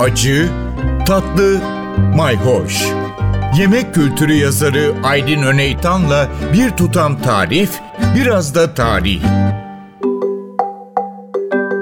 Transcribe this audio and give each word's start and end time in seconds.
acı, 0.00 0.48
tatlı, 1.06 1.60
mayhoş. 2.16 2.86
Yemek 3.58 3.94
kültürü 3.94 4.32
yazarı 4.32 4.94
Aydın 5.04 5.42
Öneytan'la 5.42 6.28
bir 6.52 6.70
tutam 6.70 7.22
tarif, 7.22 7.80
biraz 8.16 8.54
da 8.54 8.74
tarih. 8.74 9.22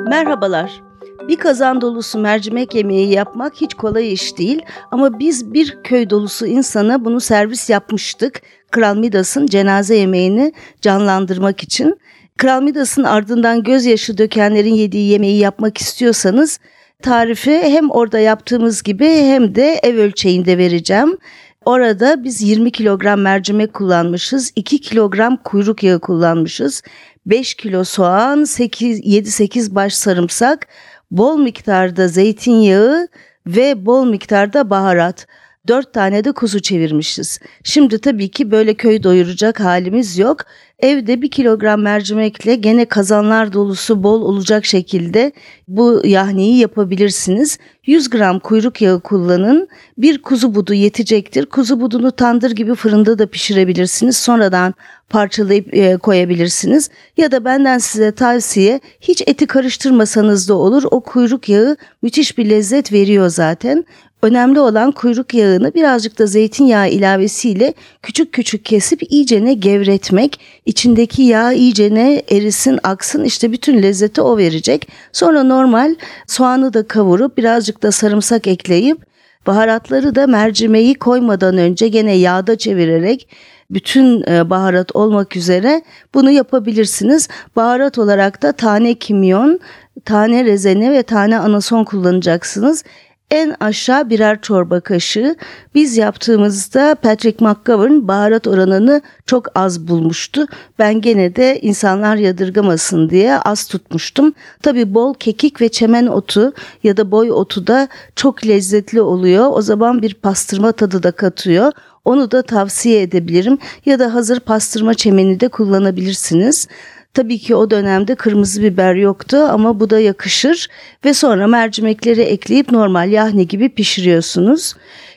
Merhabalar. 0.09 0.83
Bir 1.29 1.37
kazan 1.37 1.81
dolusu 1.81 2.19
mercimek 2.19 2.75
yemeği 2.75 3.11
yapmak 3.11 3.55
hiç 3.61 3.75
kolay 3.75 4.13
iş 4.13 4.39
değil 4.39 4.63
ama 4.91 5.19
biz 5.19 5.53
bir 5.55 5.79
köy 5.85 6.11
dolusu 6.11 6.47
insana 6.47 7.05
bunu 7.05 7.21
servis 7.21 7.71
yapmıştık. 7.71 8.43
Kral 8.71 8.97
Midas'ın 8.97 9.47
cenaze 9.47 9.97
yemeğini 9.97 10.53
canlandırmak 10.81 11.63
için. 11.63 11.99
Kral 12.37 12.63
Midas'ın 12.63 13.05
ardından 13.05 13.63
gözyaşı 13.63 14.19
dökenlerin 14.19 14.75
yediği 14.75 15.11
yemeği 15.11 15.39
yapmak 15.39 15.79
istiyorsanız 15.79 16.61
tarifi 17.03 17.61
hem 17.63 17.91
orada 17.91 18.19
yaptığımız 18.19 18.83
gibi 18.83 19.09
hem 19.09 19.55
de 19.55 19.81
ev 19.83 19.97
ölçeğinde 19.97 20.59
vereceğim. 20.59 21.19
Orada 21.65 22.25
biz 22.25 22.43
20 22.43 22.71
kilogram 22.71 23.21
mercimek 23.21 23.75
kullanmışız, 23.75 24.53
2 24.57 24.81
kilogram 24.81 25.37
kuyruk 25.37 25.83
yağı 25.83 26.01
kullanmışız, 26.01 26.83
5 27.27 27.55
kilo 27.55 27.85
soğan, 27.85 28.41
7-8 28.43 29.75
baş 29.75 29.95
sarımsak, 29.95 30.69
bol 31.11 31.39
miktarda 31.39 32.09
zeytinyağı 32.09 33.09
ve 33.47 33.87
bol 33.87 34.07
miktarda 34.07 34.71
baharat. 34.71 35.27
Dört 35.69 35.95
tane 35.95 36.25
de 36.25 36.33
kuzu 36.33 36.63
çevirmişiz. 36.63 37.41
Şimdi 37.63 38.01
tabii 38.01 38.31
ki 38.31 38.51
böyle 38.51 38.75
köy 38.75 39.03
doyuracak 39.03 39.61
halimiz 39.61 40.19
yok. 40.19 40.45
Evde 40.85 41.23
bir 41.23 41.31
kilogram 41.31 41.81
mercimekle 41.83 42.55
gene 42.55 42.85
kazanlar 42.85 43.53
dolusu 43.53 44.03
bol 44.03 44.23
olacak 44.23 44.65
şekilde 44.65 45.33
bu 45.69 46.03
yahniyi 46.05 46.59
yapabilirsiniz. 46.59 47.59
100 47.87 48.11
gram 48.11 48.39
kuyruk 48.39 48.83
yağı 48.83 49.01
kullanın. 49.01 49.69
Bir 49.99 50.23
kuzu 50.23 50.55
budu 50.55 50.75
yetecektir. 50.75 51.47
Kuzu 51.47 51.81
budunu 51.81 52.13
tandır 52.13 52.51
gibi 52.51 52.75
fırında 52.75 53.19
da 53.19 53.27
pişirebilirsiniz. 53.27 54.17
Sonradan 54.17 54.75
parçalayıp 55.09 55.75
e, 55.75 55.97
koyabilirsiniz. 55.97 56.91
Ya 57.17 57.31
da 57.31 57.45
benden 57.45 57.79
size 57.79 58.13
tavsiye 58.13 58.81
hiç 59.01 59.23
eti 59.27 59.47
karıştırmasanız 59.47 60.49
da 60.49 60.55
olur. 60.55 60.83
O 60.91 61.01
kuyruk 61.01 61.49
yağı 61.49 61.77
müthiş 62.03 62.39
bir 62.39 62.51
lezzet 62.51 62.93
veriyor 62.93 63.29
zaten. 63.29 63.85
Önemli 64.25 64.61
olan 64.61 64.93
kuyruk 64.93 65.35
yağını 65.35 65.75
birazcık 65.75 66.19
da 66.19 66.27
zeytinyağı 66.27 66.89
ilavesiyle 66.89 67.75
küçük 68.03 68.33
küçük 68.33 68.65
kesip 68.65 69.13
iyicene 69.13 69.55
gevretmek. 69.55 70.41
İçindeki 70.67 71.23
yağ 71.23 71.53
iyicene 71.53 72.23
erisin, 72.31 72.79
aksın 72.83 73.25
işte 73.25 73.53
bütün 73.53 73.83
lezzeti 73.83 74.21
o 74.21 74.39
verecek. 74.39 74.89
Sonra 75.13 75.43
normal 75.43 75.95
soğanı 76.27 76.75
da 76.75 76.89
kavurup 76.89 77.37
birazcık 77.37 77.83
da 77.83 77.93
sarımsak 77.93 78.47
ekleyip 78.47 78.99
baharatları 79.47 80.15
da 80.15 80.27
mercimeği 80.27 80.95
koymadan 80.95 81.59
önce 81.59 81.89
gene 81.89 82.17
yağda 82.17 82.59
çevirerek 82.59 83.29
bütün 83.71 84.23
e, 84.31 84.51
baharat 84.51 84.97
olmak 84.97 85.37
üzere 85.37 85.83
bunu 86.15 86.31
yapabilirsiniz. 86.31 87.29
Baharat 87.57 87.99
olarak 87.99 88.43
da 88.43 88.53
tane 88.53 88.95
kimyon, 88.95 89.61
tane 90.05 90.45
rezene 90.45 90.93
ve 90.93 91.03
tane 91.03 91.39
anason 91.39 91.85
kullanacaksınız 91.85 92.85
en 93.31 93.57
aşağı 93.61 94.11
birer 94.11 94.41
çorba 94.41 94.81
kaşığı. 94.81 95.37
Biz 95.75 95.97
yaptığımızda 95.97 96.95
Patrick 96.95 97.45
McGovern 97.45 98.09
baharat 98.09 98.47
oranını 98.47 99.03
çok 99.27 99.59
az 99.59 99.89
bulmuştu. 99.89 100.47
Ben 100.79 101.01
gene 101.01 101.37
de 101.37 101.61
insanlar 101.61 102.17
yadırgamasın 102.17 103.11
diye 103.11 103.39
az 103.39 103.69
tutmuştum. 103.69 104.35
Tabi 104.63 104.95
bol 104.95 105.15
kekik 105.15 105.61
ve 105.61 105.69
çemen 105.69 106.07
otu 106.07 106.53
ya 106.83 106.97
da 106.97 107.11
boy 107.11 107.33
otu 107.33 107.67
da 107.67 107.89
çok 108.17 108.47
lezzetli 108.47 109.01
oluyor. 109.01 109.47
O 109.53 109.63
zaman 109.63 110.03
bir 110.03 110.15
pastırma 110.15 110.73
tadı 110.73 111.03
da 111.03 111.11
katıyor. 111.11 111.73
Onu 112.05 112.31
da 112.31 112.43
tavsiye 112.43 113.03
edebilirim 113.03 113.59
ya 113.87 113.99
da 113.99 114.15
hazır 114.15 114.41
pastırma 114.41 114.95
çemeni 114.95 115.41
de 115.41 115.49
kullanabilirsiniz. 115.49 116.69
Tabii 117.15 117.39
ki 117.39 117.55
o 117.55 117.71
dönemde 117.71 118.15
kırmızı 118.15 118.63
biber 118.63 118.95
yoktu 118.95 119.37
ama 119.37 119.81
bu 119.81 119.91
da 119.91 120.01
yakışır 120.01 120.69
ve 121.05 121.15
sonra 121.15 121.47
mercimekleri 121.47 122.21
ekleyip 122.21 122.73
normal 122.73 123.11
yahni 123.11 123.49
gibi 123.49 123.69
pişiriyorsunuz. 123.69 124.75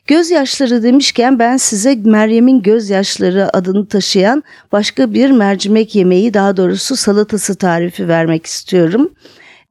Gözyaşları 0.08 0.84
demişken 0.84 1.40
ben 1.40 1.58
size 1.58 1.96
Meryem'in 1.96 2.62
gözyaşları 2.62 3.58
adını 3.58 3.88
taşıyan 3.88 4.44
başka 4.72 5.14
bir 5.14 5.32
mercimek 5.32 5.96
yemeği 5.96 6.34
daha 6.34 6.58
doğrusu 6.58 6.96
salatası 6.96 7.56
tarifi 7.56 8.08
vermek 8.08 8.46
istiyorum. 8.46 9.12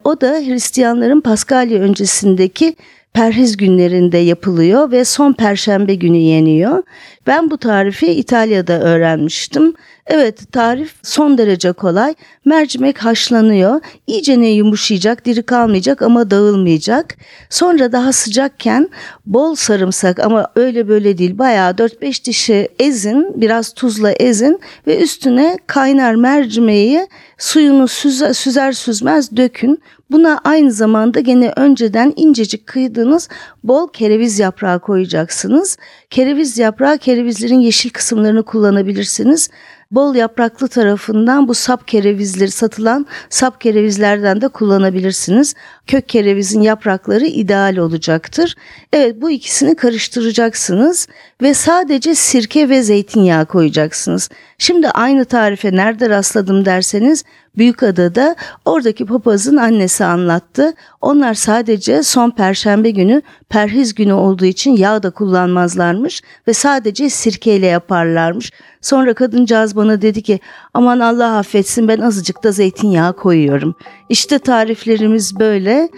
O 0.05 0.21
da 0.21 0.33
Hristiyanların 0.33 1.21
Paskalya 1.21 1.81
öncesindeki 1.81 2.77
perhiz 3.13 3.57
günlerinde 3.57 4.19
yapılıyor 4.19 4.91
ve 4.91 5.05
son 5.05 5.33
perşembe 5.33 5.95
günü 5.95 6.17
yeniyor. 6.17 6.83
Ben 7.27 7.51
bu 7.51 7.59
tarifi 7.59 8.07
İtalya'da 8.07 8.81
öğrenmiştim. 8.81 9.75
Evet 10.07 10.53
tarif 10.53 10.95
son 11.03 11.39
derece 11.39 11.73
kolay. 11.73 12.15
Mercimek 12.45 13.05
haşlanıyor. 13.05 13.81
İyice 14.07 14.41
ne 14.41 14.49
yumuşayacak, 14.49 15.25
diri 15.25 15.43
kalmayacak 15.43 16.03
ama 16.03 16.31
dağılmayacak. 16.31 17.15
Sonra 17.51 17.93
daha 17.93 18.13
sıcakken 18.13 18.89
bol 19.27 19.55
sarımsak 19.55 20.21
ama 20.21 20.53
öyle 20.57 20.89
böyle 20.89 21.19
değil. 21.19 21.39
Bayağı 21.39 21.71
4-5 21.71 22.25
dişi 22.25 22.69
ezin, 22.79 23.41
biraz 23.41 23.73
tuzla 23.75 24.13
ezin 24.13 24.61
ve 24.87 24.99
üstüne 24.99 25.59
kaynar 25.67 26.15
mercimeği 26.15 27.07
suyunu 27.39 27.89
süzer, 27.89 28.33
süzer 28.33 28.73
süzmez 28.73 29.37
dökün. 29.37 29.83
Buna 30.11 30.41
aynı 30.45 30.73
zamanda 30.73 31.21
gene 31.21 31.53
önceden 31.57 32.13
incecik 32.17 32.67
kıydığınız 32.67 33.29
bol 33.65 33.89
kereviz 33.93 34.39
yaprağı 34.39 34.81
koyacaksınız. 34.81 35.77
Kereviz 36.11 36.59
yaprağı 36.59 36.99
kerevizlerin 37.17 37.61
yeşil 37.61 37.91
kısımlarını 37.91 38.43
kullanabilirsiniz 38.43 39.51
bol 39.91 40.15
yapraklı 40.15 40.69
tarafından 40.69 41.49
bu 41.49 41.55
sap 41.55 41.89
kerevizleri 41.89 42.51
satılan 42.51 43.07
sap 43.31 43.61
kerevizlerden 43.61 44.41
de 44.41 44.49
kullanabilirsiniz. 44.49 45.55
Kök 45.87 46.09
kerevizin 46.09 46.61
yaprakları 46.61 47.27
ideal 47.27 47.77
olacaktır. 47.77 48.55
Evet 48.93 49.21
bu 49.21 49.31
ikisini 49.31 49.75
karıştıracaksınız 49.75 51.09
ve 51.43 51.55
sadece 51.55 52.15
sirke 52.15 52.69
ve 52.69 52.83
zeytinyağı 52.83 53.47
koyacaksınız. 53.47 54.29
Şimdi 54.59 54.91
aynı 54.91 55.25
tarife 55.25 55.73
nerede 55.73 56.09
rastladım 56.09 56.65
derseniz 56.65 57.25
Büyükada'da 57.57 58.37
oradaki 58.65 59.07
papazın 59.07 59.57
annesi 59.57 60.05
anlattı. 60.05 60.75
Onlar 61.01 61.35
sadece 61.35 62.03
son 62.03 62.31
perşembe 62.31 62.91
günü 62.91 63.23
perhiz 63.49 63.95
günü 63.95 64.13
olduğu 64.13 64.45
için 64.45 64.77
yağ 64.77 65.03
da 65.03 65.11
kullanmazlarmış 65.11 66.23
ve 66.49 66.53
sadece 66.53 67.11
sirkeyle 67.11 67.67
yaparlarmış. 67.67 68.53
Sonra 68.81 69.15
kadıncağız 69.15 69.77
bana 69.77 70.03
dedi 70.03 70.23
ki 70.23 70.41
aman 70.75 71.01
Allah 71.01 71.37
affetsin 71.39 71.89
ben 71.89 72.01
azıcık 72.01 72.45
da 72.45 72.53
zeytinyağı 72.53 73.17
koyuyorum. 73.17 73.75
İşte 74.09 74.39
tariflerimiz 74.39 75.39
böyle. 75.39 75.89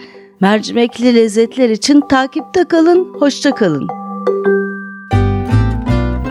Mercimekli 0.41 1.15
lezzetler 1.15 1.69
için 1.69 2.01
takipte 2.09 2.63
kalın, 2.63 3.13
hoşça 3.19 3.51
kalın. 3.51 3.87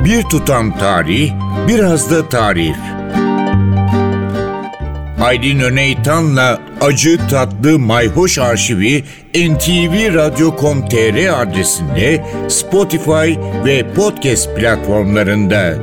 Bir 0.09 0.23
tutam 0.23 0.79
tarih, 0.79 1.33
biraz 1.69 2.11
da 2.11 2.29
tarif. 2.29 2.77
Aydın 5.21 5.61
Öneytan'la 5.61 6.61
Acı 6.81 7.19
Tatlı 7.31 7.79
Mayhoş 7.79 8.39
Arşivi 8.39 9.05
ntvradio.com.tr 9.35 11.43
adresinde 11.43 12.25
Spotify 12.49 13.35
ve 13.65 13.95
podcast 13.95 14.57
platformlarında. 14.57 15.75